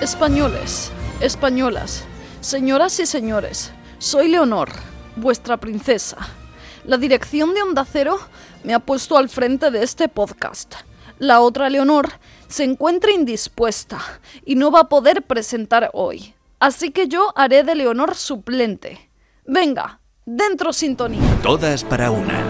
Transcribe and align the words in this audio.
Españoles, 0.00 0.92
españolas, 1.20 2.04
señoras 2.40 3.00
y 3.00 3.06
señores, 3.06 3.72
soy 3.98 4.28
Leonor, 4.28 4.70
vuestra 5.16 5.56
princesa. 5.56 6.16
La 6.84 6.98
dirección 6.98 7.52
de 7.52 7.62
Onda 7.62 7.84
Cero 7.84 8.16
me 8.62 8.74
ha 8.74 8.78
puesto 8.78 9.18
al 9.18 9.28
frente 9.28 9.72
de 9.72 9.82
este 9.82 10.08
podcast. 10.08 10.72
La 11.18 11.40
otra 11.40 11.68
Leonor 11.68 12.10
se 12.46 12.62
encuentra 12.62 13.10
indispuesta 13.10 13.98
y 14.46 14.54
no 14.54 14.70
va 14.70 14.82
a 14.82 14.88
poder 14.88 15.22
presentar 15.22 15.90
hoy. 15.94 16.32
Así 16.60 16.92
que 16.92 17.08
yo 17.08 17.32
haré 17.34 17.64
de 17.64 17.74
Leonor 17.74 18.14
suplente. 18.14 19.10
Venga, 19.46 19.98
dentro 20.24 20.72
sintonía. 20.72 21.40
Todas 21.42 21.82
para 21.82 22.12
una. 22.12 22.44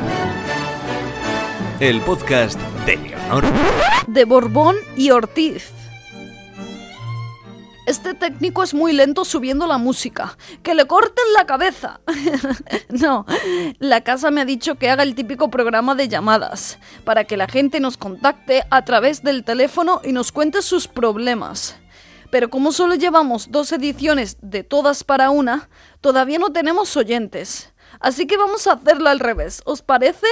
El 1.80 2.03
podcast 2.03 2.61
de 2.85 2.99
Leonor. 2.99 3.45
De 4.07 4.27
Borbón 4.27 4.77
y 4.99 5.11
Ortiz. 5.12 5.78
Este 7.88 8.12
técnico 8.12 8.62
es 8.62 8.74
muy 8.74 8.92
lento 8.92 9.24
subiendo 9.24 9.66
la 9.66 9.78
música. 9.78 10.37
¡Que 10.62 10.74
le 10.74 10.87
corten 10.87 11.24
la 11.34 11.46
cabeza! 11.46 12.01
no, 12.91 13.24
la 13.79 14.02
casa 14.02 14.30
me 14.30 14.42
ha 14.42 14.45
dicho 14.45 14.74
que 14.74 14.91
haga 14.91 15.02
el 15.02 15.15
típico 15.15 15.48
programa 15.48 15.95
de 15.95 16.06
llamadas, 16.06 16.79
para 17.05 17.24
que 17.24 17.38
la 17.38 17.48
gente 17.48 17.80
nos 17.80 17.96
contacte 17.96 18.62
a 18.69 18.84
través 18.84 19.23
del 19.23 19.43
teléfono 19.43 20.02
y 20.05 20.12
nos 20.12 20.32
cuente 20.32 20.60
sus 20.60 20.87
problemas. 20.87 21.80
Pero 22.30 22.51
como 22.51 22.73
solo 22.73 22.95
llevamos 22.95 23.51
dos 23.51 23.73
ediciones 23.73 24.37
de 24.43 24.65
todas 24.65 25.02
para 25.02 25.30
una, 25.30 25.70
todavía 26.02 26.38
no 26.38 26.52
tenemos 26.52 26.95
oyentes. 26.95 27.73
Así 28.01 28.27
que 28.27 28.37
vamos 28.37 28.66
a 28.66 28.74
hacerlo 28.74 29.09
al 29.09 29.18
revés, 29.18 29.62
¿os 29.65 29.80
parece? 29.80 30.27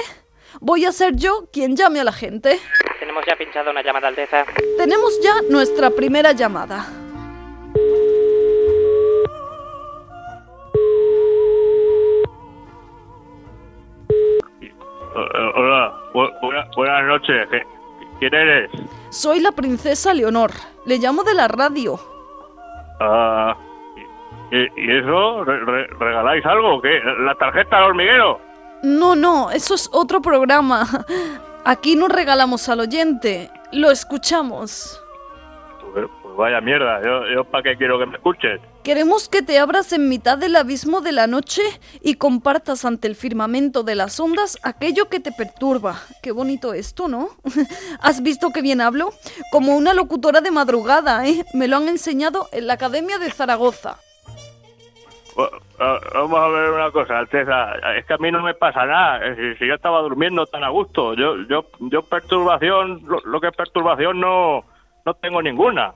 Voy 0.60 0.84
a 0.84 0.92
ser 0.92 1.16
yo 1.16 1.48
quien 1.50 1.74
llame 1.74 2.00
a 2.00 2.04
la 2.04 2.12
gente. 2.12 2.60
Tenemos 3.00 3.24
ya 3.26 3.34
pinchado 3.34 3.70
una 3.70 3.82
llamada, 3.82 4.08
Alteza. 4.08 4.44
Tenemos 4.76 5.18
ya 5.22 5.40
nuestra 5.48 5.88
primera 5.88 6.32
llamada. 6.32 6.86
Hola, 15.16 15.94
bu- 16.12 16.30
buena- 16.42 16.66
buenas 16.76 17.04
noches. 17.04 17.48
¿Qué- 17.50 17.66
¿Quién 18.18 18.34
eres? 18.34 18.70
Soy 19.10 19.40
la 19.40 19.52
princesa 19.52 20.12
Leonor. 20.14 20.50
Le 20.84 20.98
llamo 20.98 21.22
de 21.24 21.34
la 21.34 21.48
radio. 21.48 21.98
Ah, 23.00 23.56
¿y, 24.50 24.56
y 24.80 24.98
eso? 24.98 25.44
¿Re- 25.44 25.64
re- 25.64 25.86
¿Regaláis 25.98 26.44
algo? 26.46 26.80
¿Qué? 26.82 27.00
¿La 27.20 27.34
tarjeta 27.34 27.78
al 27.78 27.84
hormiguero? 27.84 28.40
No, 28.82 29.14
no, 29.16 29.50
eso 29.50 29.74
es 29.74 29.88
otro 29.92 30.20
programa. 30.20 30.84
Aquí 31.64 31.96
no 31.96 32.08
regalamos 32.08 32.68
al 32.68 32.80
oyente, 32.80 33.50
lo 33.72 33.90
escuchamos. 33.90 35.02
Vaya 36.36 36.60
mierda, 36.60 37.00
yo, 37.02 37.26
yo 37.34 37.44
para 37.44 37.62
qué 37.62 37.76
quiero 37.76 37.98
que 37.98 38.04
me 38.04 38.16
escuches. 38.16 38.60
Queremos 38.84 39.28
que 39.28 39.42
te 39.42 39.58
abras 39.58 39.92
en 39.94 40.08
mitad 40.08 40.36
del 40.36 40.54
abismo 40.56 41.00
de 41.00 41.12
la 41.12 41.26
noche 41.26 41.62
y 42.02 42.16
compartas 42.16 42.84
ante 42.84 43.08
el 43.08 43.16
firmamento 43.16 43.82
de 43.82 43.94
las 43.94 44.20
ondas 44.20 44.58
aquello 44.62 45.08
que 45.08 45.18
te 45.18 45.32
perturba. 45.32 45.96
Qué 46.22 46.32
bonito 46.32 46.74
esto, 46.74 47.08
¿no? 47.08 47.28
¿Has 48.02 48.22
visto 48.22 48.50
qué 48.52 48.60
bien 48.60 48.82
hablo? 48.82 49.10
Como 49.50 49.76
una 49.76 49.94
locutora 49.94 50.42
de 50.42 50.50
madrugada, 50.50 51.26
¿eh? 51.26 51.44
Me 51.54 51.68
lo 51.68 51.78
han 51.78 51.88
enseñado 51.88 52.48
en 52.52 52.66
la 52.66 52.74
Academia 52.74 53.18
de 53.18 53.30
Zaragoza. 53.30 53.96
Vamos 55.78 56.38
a 56.38 56.48
ver 56.48 56.70
una 56.70 56.90
cosa, 56.90 57.18
Alteza. 57.18 57.74
Es 57.96 58.04
que 58.04 58.14
a 58.14 58.18
mí 58.18 58.30
no 58.30 58.42
me 58.42 58.54
pasa 58.54 58.84
nada. 58.84 59.34
Si, 59.36 59.54
si 59.56 59.66
yo 59.66 59.74
estaba 59.74 60.00
durmiendo 60.00 60.46
tan 60.46 60.64
a 60.64 60.68
gusto, 60.68 61.14
yo, 61.14 61.36
yo, 61.48 61.66
yo 61.80 62.02
perturbación, 62.02 63.02
lo, 63.06 63.20
lo 63.24 63.40
que 63.40 63.48
es 63.48 63.56
perturbación 63.56 64.20
no, 64.20 64.64
no 65.04 65.14
tengo 65.14 65.40
ninguna. 65.42 65.92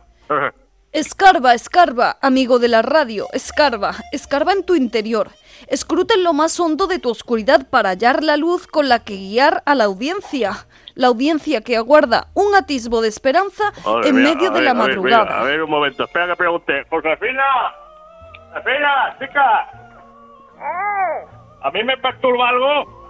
Escarba, 0.92 1.54
escarba, 1.54 2.16
amigo 2.20 2.58
de 2.58 2.68
la 2.68 2.82
radio, 2.82 3.26
escarba, 3.32 3.94
escarba 4.12 4.52
en 4.52 4.64
tu 4.64 4.74
interior. 4.74 5.28
Escruta 5.68 6.14
en 6.14 6.24
lo 6.24 6.32
más 6.32 6.58
hondo 6.58 6.86
de 6.88 6.98
tu 6.98 7.10
oscuridad 7.10 7.68
para 7.70 7.90
hallar 7.90 8.24
la 8.24 8.36
luz 8.36 8.66
con 8.66 8.88
la 8.88 9.04
que 9.04 9.14
guiar 9.14 9.62
a 9.66 9.74
la 9.74 9.84
audiencia. 9.84 10.66
La 10.94 11.06
audiencia 11.08 11.60
que 11.60 11.76
aguarda 11.76 12.28
un 12.34 12.54
atisbo 12.54 13.00
de 13.02 13.08
esperanza 13.08 13.72
Madre 13.84 14.08
en 14.08 14.16
mía, 14.16 14.34
medio 14.34 14.50
de 14.50 14.60
ver, 14.60 14.62
la 14.64 14.70
a 14.70 14.74
ver, 14.74 14.82
madrugada. 14.88 15.24
mira, 15.24 15.40
a 15.40 15.44
ver, 15.44 15.62
un 15.62 15.70
momento, 15.70 16.04
espera 16.04 16.26
que 16.26 16.36
pregunte. 16.36 16.84
¡Josefina! 16.90 17.44
¡Josefina, 18.52 19.16
chica! 19.20 19.70
¿A 21.62 21.70
mí 21.72 21.84
me 21.84 21.96
perturba 21.98 22.48
algo? 22.48 23.00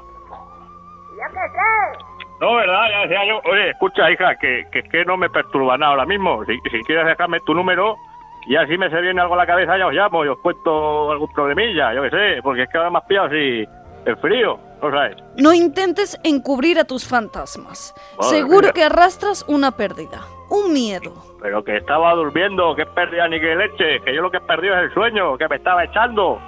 No, 2.41 2.55
¿verdad? 2.55 2.84
Ya 2.91 3.01
decía 3.03 3.27
yo. 3.27 3.41
Oye, 3.51 3.71
escucha, 3.71 4.11
hija, 4.11 4.34
que, 4.37 4.67
que, 4.73 4.83
que 4.84 5.05
no 5.05 5.17
me 5.17 5.28
perturba 5.28 5.77
nada 5.77 5.93
ahora 5.93 6.06
mismo. 6.06 6.45
Si, 6.47 6.56
si 6.71 6.83
quieres 6.84 7.06
dejarme 7.06 7.41
tu 7.41 7.55
número 7.55 7.97
y 8.47 8.56
así 8.56 8.78
me 8.78 8.89
se 8.89 9.01
viene 9.01 9.21
algo 9.21 9.34
a 9.34 9.39
la 9.39 9.47
cabeza, 9.47 9.77
ya 9.77 9.87
os 9.87 9.93
llamo 9.93 10.25
y 10.25 10.28
os 10.28 10.39
cuento 10.39 11.11
algún 11.12 11.31
problemilla, 11.33 11.93
yo 11.93 12.03
qué 12.03 12.11
sé, 12.11 12.41
porque 12.43 12.62
es 12.62 12.69
que 12.71 12.78
ahora 12.78 12.99
has 12.99 13.05
pillado 13.05 13.27
así 13.27 13.67
el 14.06 14.17
frío, 14.17 14.59
¿no 14.83 14.91
sabes? 14.91 15.17
No 15.37 15.53
intentes 15.53 16.19
encubrir 16.25 16.78
a 16.78 16.84
tus 16.84 17.06
fantasmas. 17.06 17.95
Madre 18.19 18.31
Seguro 18.39 18.62
mía. 18.62 18.72
que 18.72 18.84
arrastras 18.84 19.45
una 19.47 19.72
pérdida, 19.72 20.22
un 20.49 20.72
miedo. 20.72 21.12
Pero 21.43 21.62
que 21.62 21.77
estaba 21.77 22.15
durmiendo, 22.15 22.75
que 22.75 22.87
pérdida 22.87 23.28
ni 23.28 23.39
que 23.39 23.55
leche, 23.55 24.01
que 24.03 24.15
yo 24.15 24.22
lo 24.22 24.31
que 24.31 24.39
he 24.39 24.41
perdido 24.41 24.75
es 24.77 24.84
el 24.84 24.95
sueño, 24.95 25.37
que 25.37 25.47
me 25.49 25.57
estaba 25.57 25.84
echando. 25.84 26.41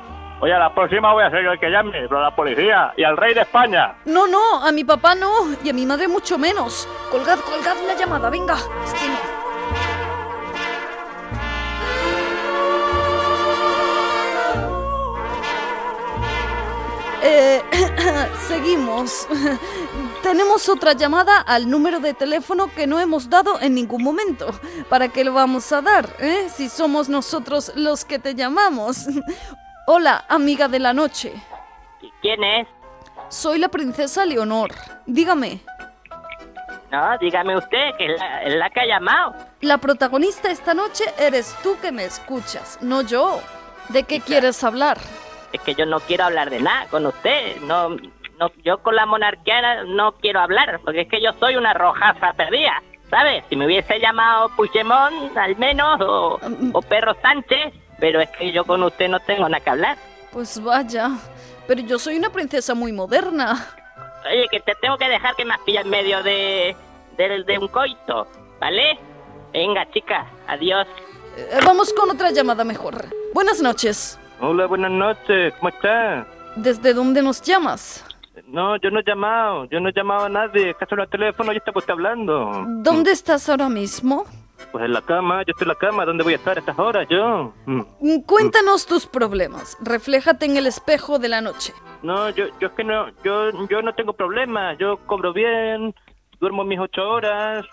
Oye, 0.43 0.53
a 0.53 0.59
la 0.59 0.75
próxima 0.75 1.13
voy 1.13 1.23
a 1.23 1.31
ser 1.31 1.45
yo 1.45 1.53
el 1.53 1.61
que 1.61 1.71
llame, 1.71 1.93
pero 1.93 2.19
a 2.19 2.23
la 2.23 2.35
policía 2.35 2.93
y 2.97 3.05
al 3.05 3.17
rey 3.17 3.33
de 3.33 3.43
España. 3.43 3.95
No, 4.07 4.27
no, 4.27 4.61
a 4.65 4.73
mi 4.73 4.83
papá 4.83 5.15
no, 5.15 5.31
y 5.63 5.71
a 5.71 5.73
mi 5.73 5.87
madre 5.87 6.09
mucho 6.09 6.37
menos. 6.37 6.89
Colgad, 7.13 7.39
colgad 7.39 7.77
la 7.87 7.95
llamada, 7.95 8.29
venga. 8.29 8.57
Eh, 17.23 17.63
seguimos. 18.49 19.29
Tenemos 20.23 20.69
otra 20.69 20.93
llamada 20.93 21.41
al 21.41 21.71
número 21.71 22.01
de 22.01 22.15
teléfono 22.15 22.71
que 22.75 22.87
no 22.87 22.99
hemos 23.01 23.29
dado 23.31 23.61
en 23.61 23.75
ningún 23.75 24.03
momento. 24.03 24.53
¿Para 24.89 25.09
qué 25.09 25.25
lo 25.25 25.33
vamos 25.33 25.71
a 25.73 25.83
dar? 25.83 26.09
eh? 26.19 26.49
Si 26.53 26.69
somos 26.69 27.09
nosotros 27.09 27.73
los 27.77 28.05
que 28.05 28.19
te 28.19 28.35
llamamos. 28.35 29.07
Hola, 29.87 30.25
amiga 30.29 30.69
de 30.69 30.79
la 30.79 30.93
noche. 30.93 31.33
¿Quién 32.21 32.43
es? 32.45 32.69
Soy 33.29 33.59
la 33.59 33.69
princesa 33.69 34.25
Leonor. 34.25 34.71
Dígame, 35.07 35.61
No, 36.91 37.19
dígame 37.19 37.57
usted, 37.57 37.91
que 37.97 38.07
es 38.15 38.21
la, 38.59 38.71
que 38.71 38.81
ha 38.81 38.87
llamado. 38.87 39.35
la 39.61 39.79
protagonista 39.79 40.51
esta 40.51 40.75
noche 40.75 41.05
eres 41.19 41.57
tú 41.63 41.77
que 41.81 41.91
me 41.91 42.05
escuchas, 42.05 42.79
no 42.83 43.03
yo. 43.03 43.41
¿De 43.89 44.05
qué 44.05 44.21
quieres 44.21 44.63
hablar? 44.63 44.99
Es 45.53 45.61
que 45.63 45.75
yo 45.75 45.87
no 45.87 46.01
quiero 46.01 46.25
hablar 46.25 46.51
de 46.51 46.61
nada 46.61 46.87
con 46.91 47.05
usted. 47.07 47.57
No, 47.63 47.91
no, 47.91 48.51
yo 48.65 48.79
con 48.83 48.95
la 48.95 49.07
monarquía 49.07 49.85
no 49.85 50.13
quiero 50.13 50.41
hablar, 50.41 50.81
porque 50.85 51.03
es 51.03 51.09
que 51.09 51.21
yo 51.23 51.33
soy 51.41 51.57
una 51.57 51.75
rojaza 51.75 52.33
perdida. 52.35 52.83
¿Sabes? 53.11 53.45
Si 53.51 53.57
me 53.57 53.67
hubiese 53.67 53.99
llamado 54.01 54.49
Puigdemont, 54.57 55.37
al 55.37 55.57
menos, 55.59 56.01
o, 56.01 56.41
o 56.73 56.83
Perro 56.83 57.15
Sánchez, 57.21 57.75
pero 58.03 58.21
es 58.21 58.31
que 58.31 58.51
yo 58.51 58.65
con 58.65 58.83
usted 58.83 59.09
no 59.09 59.21
tengo 59.21 59.49
nada 59.49 59.63
que 59.63 59.71
hablar. 59.71 59.97
Pues 60.33 60.61
vaya, 60.61 61.11
pero 61.69 61.83
yo 61.83 62.01
soy 62.01 62.17
una 62.17 62.31
princesa 62.31 62.75
muy 62.75 62.91
moderna. 62.91 63.65
Oye, 64.29 64.49
que 64.51 64.59
te 64.59 64.75
tengo 64.83 64.99
que 64.99 65.09
dejar 65.09 65.37
que 65.37 65.45
me 65.45 65.55
has 65.55 65.61
pillado 65.61 65.85
en 65.85 65.91
medio 65.91 66.21
de, 66.25 66.75
de, 67.17 67.45
de 67.45 67.59
un 67.59 67.69
coito, 67.69 68.27
¿vale? 68.59 68.99
Venga, 69.53 69.89
chica, 69.93 70.27
adiós. 70.49 70.85
Eh, 71.37 71.61
vamos 71.65 71.93
con 71.93 72.11
otra 72.11 72.33
llamada 72.33 72.65
mejor. 72.65 73.07
Buenas 73.35 73.63
noches. 73.63 74.19
Hola, 74.41 74.67
buenas 74.67 74.91
noches, 74.91 75.55
¿cómo 75.61 75.69
estás? 75.69 76.27
¿Desde 76.57 76.95
dónde 76.95 77.23
nos 77.23 77.41
llamas? 77.41 78.05
No, 78.49 78.75
yo 78.79 78.91
no 78.91 78.99
he 78.99 79.05
llamado, 79.05 79.67
yo 79.67 79.79
no 79.79 79.91
he 79.91 79.93
llamado 79.93 80.25
a 80.25 80.29
nadie, 80.29 80.71
es 80.71 80.77
que 80.77 80.87
suena 80.87 81.05
el 81.05 81.09
teléfono 81.09 81.53
y 81.53 81.59
está 81.59 81.71
usted 81.73 81.93
hablando. 81.93 82.65
¿Dónde 82.67 83.13
estás 83.13 83.49
ahora 83.49 83.69
mismo? 83.69 84.27
Pues 84.73 84.85
en 84.87 84.93
la 84.95 85.03
cama, 85.03 85.43
yo 85.47 85.51
estoy 85.53 85.65
en 85.67 85.69
la 85.69 85.75
cama, 85.75 86.05
¿dónde 86.07 86.25
voy 86.25 86.33
a 86.33 86.37
estar 86.37 86.57
a 86.57 86.61
estas 86.61 86.79
horas 86.79 87.07
yo? 87.11 87.53
Mm. 87.67 87.83
Mm, 88.01 88.21
Cuéntanos 88.23 88.87
tus 88.87 89.07
problemas. 89.07 89.77
Refléjate 89.83 90.47
en 90.47 90.57
el 90.57 90.67
espejo 90.67 91.19
de 91.19 91.29
la 91.29 91.43
noche. 91.43 91.75
No, 92.03 92.31
yo, 92.31 92.47
yo 92.59 92.69
es 92.69 92.73
que 92.75 92.83
no, 92.83 93.09
yo, 93.23 93.51
yo 93.69 93.83
no 93.83 93.95
tengo 93.95 94.15
problemas, 94.15 94.79
yo 94.79 94.97
cobro 95.07 95.33
bien, 95.35 95.95
duermo 96.41 96.65
mis 96.65 96.81
ocho 96.81 97.03
horas, 97.07 97.67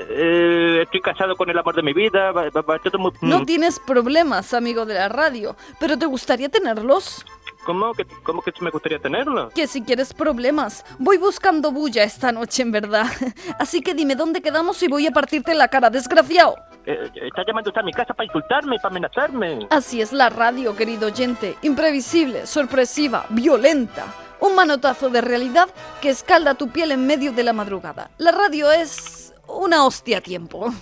eh, 0.00 0.80
estoy 0.84 1.00
casado 1.00 1.36
con 1.36 1.50
el 1.50 1.58
amor 1.58 1.74
de 1.76 1.82
mi 1.82 1.92
vida, 1.92 2.32
va- 2.32 2.48
va- 2.50 2.62
va 2.62 2.78
todo 2.78 2.98
muy- 2.98 3.12
No 3.20 3.40
mm. 3.40 3.46
tienes 3.46 3.78
problemas, 3.80 4.54
amigo 4.54 4.86
de 4.86 4.94
la 4.94 5.08
radio, 5.08 5.54
pero 5.80 5.98
¿te 5.98 6.06
gustaría 6.06 6.48
tenerlos? 6.48 7.26
¿Cómo 7.64 7.92
que, 7.92 8.06
cómo 8.22 8.42
que 8.42 8.52
me 8.60 8.70
gustaría 8.70 8.98
tenerlo? 8.98 9.50
Que 9.50 9.66
si 9.66 9.82
quieres 9.82 10.14
problemas, 10.14 10.84
voy 10.98 11.18
buscando 11.18 11.70
bulla 11.70 12.02
esta 12.02 12.32
noche 12.32 12.62
en 12.62 12.72
verdad. 12.72 13.06
Así 13.58 13.82
que 13.82 13.94
dime 13.94 14.14
dónde 14.14 14.40
quedamos 14.40 14.82
y 14.82 14.88
voy 14.88 15.06
a 15.06 15.10
partirte 15.10 15.54
la 15.54 15.68
cara, 15.68 15.90
desgraciado. 15.90 16.56
Eh, 16.86 17.10
está 17.14 17.44
llamando 17.46 17.70
usted 17.70 17.82
a 17.82 17.84
mi 17.84 17.92
casa 17.92 18.14
para 18.14 18.24
insultarme, 18.24 18.76
para 18.78 18.90
amenazarme. 18.90 19.66
Así 19.70 20.00
es 20.00 20.12
la 20.12 20.30
radio, 20.30 20.74
querido 20.74 21.08
oyente. 21.08 21.56
Imprevisible, 21.62 22.46
sorpresiva, 22.46 23.26
violenta. 23.28 24.06
Un 24.40 24.54
manotazo 24.54 25.10
de 25.10 25.20
realidad 25.20 25.68
que 26.00 26.10
escalda 26.10 26.54
tu 26.54 26.68
piel 26.68 26.92
en 26.92 27.06
medio 27.06 27.32
de 27.32 27.42
la 27.42 27.52
madrugada. 27.52 28.10
La 28.18 28.30
radio 28.30 28.70
es 28.70 29.34
una 29.48 29.84
hostia 29.84 30.18
a 30.18 30.20
tiempo. 30.20 30.72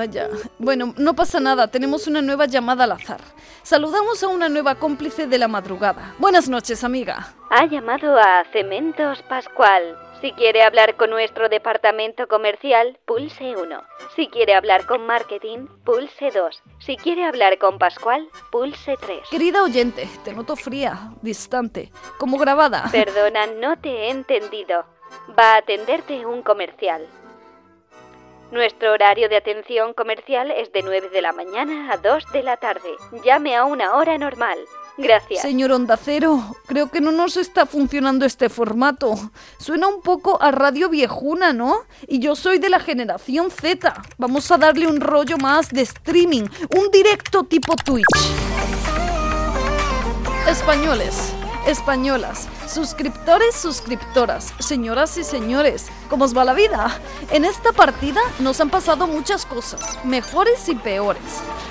Vaya, 0.00 0.30
bueno, 0.56 0.94
no 0.96 1.12
pasa 1.12 1.40
nada, 1.40 1.68
tenemos 1.68 2.06
una 2.06 2.22
nueva 2.22 2.46
llamada 2.46 2.84
al 2.84 2.92
azar. 2.92 3.20
Saludamos 3.62 4.22
a 4.22 4.28
una 4.28 4.48
nueva 4.48 4.76
cómplice 4.76 5.26
de 5.26 5.36
la 5.36 5.46
madrugada. 5.46 6.14
Buenas 6.16 6.48
noches, 6.48 6.84
amiga. 6.84 7.34
Ha 7.50 7.66
llamado 7.66 8.16
a 8.16 8.44
Cementos 8.50 9.20
Pascual. 9.28 9.98
Si 10.22 10.32
quiere 10.32 10.62
hablar 10.62 10.96
con 10.96 11.10
nuestro 11.10 11.50
departamento 11.50 12.28
comercial, 12.28 12.98
pulse 13.04 13.54
1. 13.54 13.82
Si 14.16 14.28
quiere 14.28 14.54
hablar 14.54 14.86
con 14.86 15.04
marketing, 15.04 15.66
pulse 15.84 16.30
2. 16.30 16.62
Si 16.78 16.96
quiere 16.96 17.26
hablar 17.26 17.58
con 17.58 17.78
Pascual, 17.78 18.26
pulse 18.50 18.96
3. 18.98 19.28
Querida 19.30 19.62
oyente, 19.62 20.08
te 20.24 20.32
noto 20.32 20.56
fría, 20.56 21.10
distante, 21.20 21.92
como 22.16 22.38
grabada. 22.38 22.88
Perdona, 22.90 23.48
no 23.48 23.78
te 23.78 23.90
he 23.90 24.10
entendido. 24.10 24.86
Va 25.38 25.56
a 25.56 25.58
atenderte 25.58 26.24
un 26.24 26.40
comercial. 26.40 27.06
Nuestro 28.52 28.92
horario 28.92 29.28
de 29.28 29.36
atención 29.36 29.94
comercial 29.94 30.50
es 30.50 30.72
de 30.72 30.82
9 30.82 31.10
de 31.10 31.22
la 31.22 31.32
mañana 31.32 31.92
a 31.92 31.98
2 31.98 32.24
de 32.32 32.42
la 32.42 32.56
tarde. 32.56 32.90
Llame 33.24 33.54
a 33.54 33.64
una 33.64 33.94
hora 33.94 34.18
normal. 34.18 34.58
Gracias. 34.98 35.42
Señor 35.42 35.70
Onda 35.70 35.96
Cero, 35.96 36.42
creo 36.66 36.90
que 36.90 37.00
no 37.00 37.12
nos 37.12 37.36
está 37.36 37.64
funcionando 37.64 38.26
este 38.26 38.48
formato. 38.48 39.14
Suena 39.58 39.86
un 39.86 40.02
poco 40.02 40.42
a 40.42 40.50
radio 40.50 40.88
viejuna, 40.88 41.52
¿no? 41.52 41.76
Y 42.08 42.18
yo 42.18 42.34
soy 42.34 42.58
de 42.58 42.70
la 42.70 42.80
generación 42.80 43.52
Z. 43.52 43.94
Vamos 44.18 44.50
a 44.50 44.58
darle 44.58 44.88
un 44.88 45.00
rollo 45.00 45.38
más 45.38 45.70
de 45.70 45.82
streaming, 45.82 46.48
un 46.76 46.90
directo 46.90 47.44
tipo 47.44 47.76
Twitch. 47.76 48.04
Españoles, 50.48 51.32
españolas, 51.66 52.48
suscriptores, 52.70 53.54
suscriptoras, 53.56 54.54
señoras 54.60 55.16
y 55.18 55.24
señores, 55.24 55.88
¿cómo 56.08 56.24
os 56.24 56.36
va 56.36 56.44
la 56.44 56.54
vida? 56.54 56.98
En 57.30 57.44
esta 57.44 57.72
partida 57.72 58.20
nos 58.38 58.60
han 58.60 58.70
pasado 58.70 59.06
muchas 59.06 59.44
cosas, 59.44 59.98
mejores 60.04 60.68
y 60.68 60.74
peores. 60.74 61.22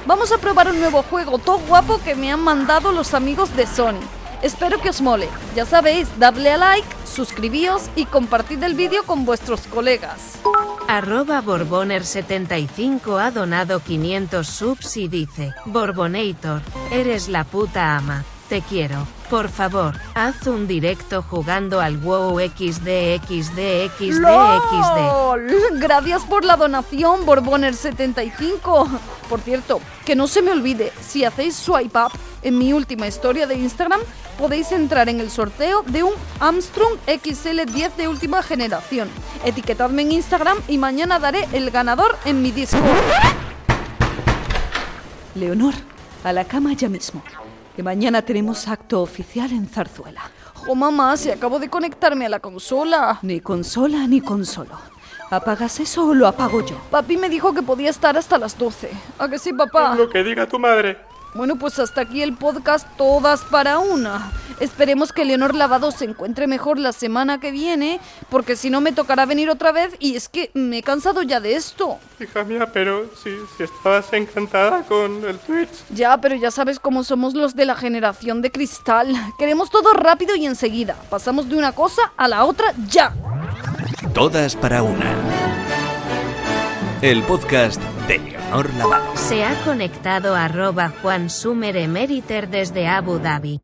Vamos 0.06 0.32
a 0.32 0.38
probar 0.38 0.68
un 0.68 0.80
nuevo 0.80 1.02
juego 1.04 1.38
todo 1.38 1.60
guapo 1.60 2.00
que 2.04 2.16
me 2.16 2.32
han 2.32 2.42
mandado 2.42 2.92
los 2.92 3.14
amigos 3.14 3.56
de 3.56 3.66
Sony. 3.66 4.02
Espero 4.42 4.80
que 4.80 4.90
os 4.90 5.02
mole. 5.02 5.28
Ya 5.56 5.66
sabéis, 5.66 6.08
dadle 6.18 6.52
a 6.52 6.58
like, 6.58 6.88
suscribíos 7.06 7.90
y 7.96 8.06
compartid 8.06 8.64
el 8.64 8.74
vídeo 8.74 9.04
con 9.04 9.26
vuestros 9.26 9.62
colegas. 9.68 10.40
Arroba 10.88 11.42
Borboner75 11.44 13.22
ha 13.22 13.32
donado 13.32 13.80
500 13.82 14.48
subs 14.48 14.98
y 14.98 15.08
dice, 15.08 15.54
Borbonator, 15.66 16.62
eres 16.92 17.28
la 17.28 17.44
puta 17.44 17.98
ama, 17.98 18.24
te 18.50 18.62
quiero. 18.62 19.08
Por 19.30 19.48
favor, 19.48 19.96
haz 20.16 20.48
un 20.48 20.68
directo 20.68 21.22
jugando 21.22 21.80
al 21.80 21.98
WoW 21.98 22.40
XD 22.40 23.22
XD 23.22 23.92
XD. 23.96 24.20
¡Lol! 24.20 25.48
Gracias 25.74 26.24
por 26.24 26.44
la 26.44 26.56
donación, 26.58 27.26
Borboner75. 27.28 28.88
Por 29.30 29.40
cierto, 29.42 29.80
que 30.04 30.16
no 30.16 30.28
se 30.28 30.42
me 30.42 30.52
olvide, 30.52 30.92
si 31.00 31.24
hacéis 31.24 31.56
swipe 31.56 31.98
up 32.00 32.12
en 32.42 32.58
mi 32.58 32.74
última 32.74 33.06
historia 33.06 33.46
de 33.46 33.56
Instagram, 33.56 34.02
podéis 34.40 34.72
entrar 34.72 35.10
en 35.10 35.20
el 35.20 35.30
sorteo 35.30 35.84
de 35.84 36.02
un 36.02 36.14
Armstrong 36.40 36.98
XL10 37.06 37.96
de 37.96 38.08
última 38.08 38.42
generación. 38.42 39.10
Etiquetadme 39.46 40.02
en 40.02 40.14
Instagram 40.14 40.58
y 40.68 40.80
mañana 40.80 41.20
daré 41.20 41.48
el 41.54 41.70
ganador 41.70 42.18
en 42.26 42.42
mi 42.42 42.52
Discord. 42.52 42.84
Leonor, 45.36 45.76
a 46.24 46.34
la 46.34 46.46
cama 46.46 46.74
ya 46.74 46.90
mismo. 46.90 47.22
Que 47.80 47.84
mañana 47.84 48.22
tenemos 48.22 48.68
acto 48.68 49.02
oficial 49.02 49.54
en 49.54 49.66
Zarzuela. 49.66 50.20
Jo, 50.54 50.76
mamá, 50.76 51.16
si 51.16 51.32
acabo 51.32 51.60
de 51.60 51.70
conectarme 51.70 52.26
a 52.26 52.30
la 52.30 52.42
consola. 52.42 53.20
Ni 53.22 53.40
consola 53.40 54.06
ni 54.06 54.20
consolo. 54.20 54.78
¿Apagas 55.30 55.80
eso 55.80 56.08
o 56.08 56.14
lo 56.14 56.28
apago 56.28 56.60
yo? 56.60 56.76
Papi 56.92 57.16
me 57.16 57.30
dijo 57.30 57.54
que 57.54 57.62
podía 57.62 57.90
estar 57.90 58.18
hasta 58.18 58.38
las 58.38 58.58
12. 58.58 58.92
¿A 59.18 59.30
que 59.30 59.40
sí, 59.40 59.54
papá? 59.54 59.96
Lo 59.96 60.10
que 60.10 60.26
diga 60.26 60.46
tu 60.46 60.60
madre. 60.60 60.98
Bueno, 61.36 61.58
pues 61.58 61.78
hasta 61.80 62.02
aquí 62.02 62.22
el 62.22 62.34
podcast 62.34 62.88
Todas 62.98 63.44
para 63.44 63.80
una. 63.80 64.32
Esperemos 64.60 65.14
que 65.14 65.26
Leonor 65.26 65.56
Lavado 65.56 65.92
se 65.92 66.06
encuentre 66.06 66.48
mejor 66.48 66.80
la 66.80 66.92
semana 66.92 67.40
que 67.40 67.52
viene, 67.52 68.00
porque 68.30 68.56
si 68.56 68.70
no 68.70 68.82
me 68.82 68.92
tocará 68.92 69.26
venir 69.26 69.50
otra 69.50 69.72
vez 69.72 69.96
y 70.00 70.16
es 70.16 70.28
que 70.28 70.52
me 70.54 70.80
he 70.80 70.84
cansado 70.84 71.22
ya 71.22 71.40
de 71.40 71.56
esto. 71.56 71.98
Hija 72.20 72.44
mía, 72.44 72.70
pero 72.74 73.06
si, 73.24 73.30
si 73.56 73.64
estabas 73.64 74.12
encantada 74.12 74.84
con 74.84 75.24
el 75.24 75.38
Twitch. 75.40 75.70
Ya, 75.92 76.18
pero 76.20 76.36
ya 76.36 76.52
sabes 76.52 76.80
cómo 76.80 77.04
somos 77.04 77.36
los 77.36 77.56
de 77.56 77.66
la 77.66 77.76
generación 77.76 78.42
de 78.42 78.52
cristal. 78.52 79.14
Queremos 79.38 79.70
todo 79.70 79.94
rápido 79.94 80.36
y 80.36 80.46
enseguida. 80.46 80.96
Pasamos 81.10 81.48
de 81.48 81.56
una 81.56 81.72
cosa 81.72 82.12
a 82.18 82.28
la 82.28 82.44
otra 82.44 82.74
ya. 82.90 83.14
Todas 84.14 84.56
para 84.56 84.84
una. 84.84 85.16
El 87.02 87.24
podcast 87.24 87.82
Se 89.16 89.44
ha 89.44 89.64
conectado 89.64 90.36
arroba 90.36 90.92
Juan 91.02 91.30
Sumer 91.30 91.78
Emeriter 91.78 92.50
desde 92.50 92.88
Abu 92.88 93.20
Dhabi. 93.20 93.62